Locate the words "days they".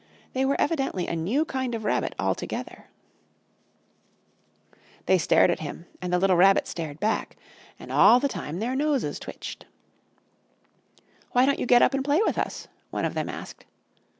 4.71-5.17